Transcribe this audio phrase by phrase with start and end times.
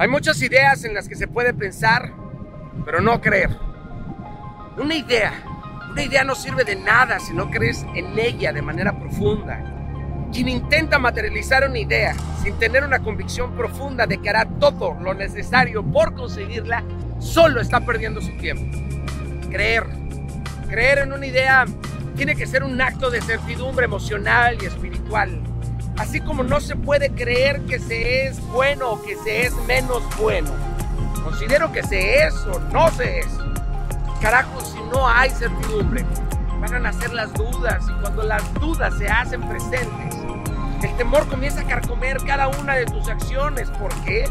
[0.00, 2.14] Hay muchas ideas en las que se puede pensar,
[2.86, 3.50] pero no creer.
[4.78, 5.30] Una idea,
[5.90, 9.62] una idea no sirve de nada si no crees en ella de manera profunda.
[10.32, 15.12] Quien intenta materializar una idea sin tener una convicción profunda de que hará todo lo
[15.12, 16.82] necesario por conseguirla,
[17.18, 18.74] solo está perdiendo su tiempo.
[19.50, 19.84] Creer.
[20.70, 21.66] Creer en una idea
[22.16, 25.42] tiene que ser un acto de certidumbre emocional y espiritual.
[26.00, 30.02] Así como no se puede creer que se es bueno o que se es menos
[30.16, 30.48] bueno.
[31.22, 33.28] Considero que se es o no se es.
[34.22, 36.06] Carajo, si no hay certidumbre,
[36.58, 40.16] van a nacer las dudas y cuando las dudas se hacen presentes,
[40.82, 43.68] el temor comienza a carcomer cada una de tus acciones.
[43.72, 44.24] ¿Por qué?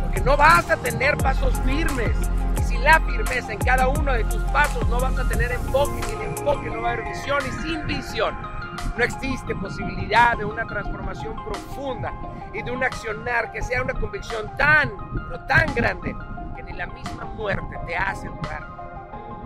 [0.00, 2.16] Porque no vas a tener pasos firmes.
[2.60, 6.02] Y sin la firmeza en cada uno de tus pasos no vas a tener enfoque.
[6.02, 7.38] Sin enfoque no va a haber visión.
[7.46, 8.51] Y sin visión
[8.96, 12.12] no existe posibilidad de una transformación profunda
[12.52, 14.90] y de un accionar que sea una convicción tan,
[15.28, 16.14] pero tan grande
[16.54, 18.66] que ni la misma muerte te hace dudar.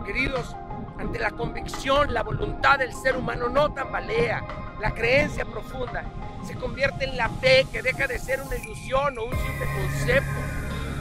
[0.04, 0.56] Queridos,
[0.98, 4.42] ante la convicción, la voluntad del ser humano no tambalea.
[4.80, 6.04] La creencia profunda
[6.44, 10.40] se convierte en la fe que deja de ser una ilusión o un simple concepto.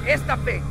[0.05, 0.61] Esta fe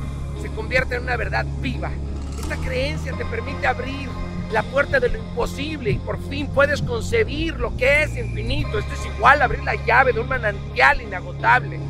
[0.40, 1.90] se convierte en una verdad viva.
[2.38, 4.08] Esta creencia te permite abrir
[4.54, 8.78] la puerta de lo imposible y por fin puedes concebir lo que es infinito.
[8.78, 11.80] Esto es igual abrir la llave de un manantial inagotable,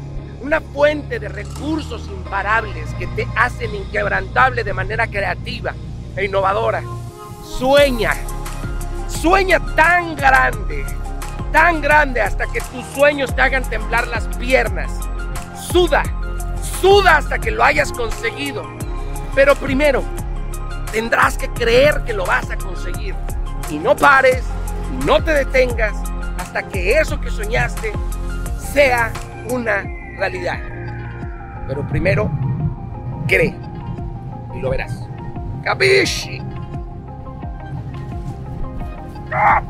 [0.41, 5.75] una fuente de recursos imparables que te hacen inquebrantable de manera creativa
[6.17, 6.83] e innovadora.
[7.59, 8.15] Sueña,
[9.09, 10.87] sueña tan grande
[11.53, 14.91] tan grande hasta que tus sueños te hagan temblar las piernas.
[15.71, 16.03] Suda,
[16.81, 18.65] suda hasta que lo hayas conseguido.
[19.37, 20.03] Pero primero,
[20.95, 23.17] tendrás que creer que lo vas a conseguir.
[23.69, 24.45] Y no pares,
[25.05, 25.97] no te detengas
[26.39, 27.91] hasta que eso que soñaste
[28.57, 29.13] sea
[29.51, 29.83] una
[30.17, 30.61] realidad.
[31.67, 32.31] Pero primero,
[33.27, 33.57] cree
[34.55, 35.09] y lo verás.
[35.65, 36.41] Capisci?
[39.33, 39.63] Ah.